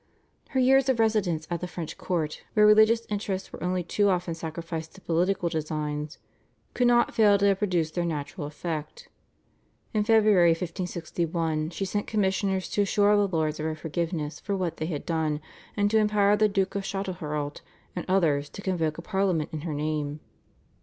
Her 0.49 0.59
years 0.59 0.89
of 0.89 0.99
residence 0.99 1.45
at 1.51 1.61
the 1.61 1.67
French 1.67 1.95
court, 1.95 2.41
where 2.55 2.65
religious 2.65 3.05
interests 3.11 3.53
were 3.53 3.61
only 3.63 3.83
too 3.83 4.09
often 4.09 4.33
sacrificed 4.33 4.95
to 4.95 5.01
political 5.01 5.47
designs, 5.47 6.17
could 6.73 6.87
not 6.87 7.13
fail 7.13 7.37
to 7.37 7.45
have 7.45 7.59
produced 7.59 7.93
their 7.93 8.03
natural 8.03 8.47
effect. 8.47 9.09
In 9.93 10.03
February 10.03 10.53
1561 10.53 11.69
she 11.69 11.85
sent 11.85 12.07
commissioners 12.07 12.67
to 12.69 12.81
assure 12.81 13.15
the 13.15 13.27
lords 13.27 13.59
of 13.59 13.67
her 13.67 13.75
forgiveness 13.75 14.39
for 14.39 14.57
what 14.57 14.77
they 14.77 14.87
had 14.87 15.05
done, 15.05 15.39
and 15.77 15.91
to 15.91 15.99
empower 15.99 16.35
the 16.35 16.49
Duke 16.49 16.73
of 16.73 16.81
Châtelherault 16.81 17.61
and 17.95 18.03
others 18.09 18.49
to 18.49 18.63
convoke 18.63 18.97
a 18.97 19.03
Parliament 19.03 19.53
in 19.53 19.61
her 19.61 19.73
name. 19.75 20.19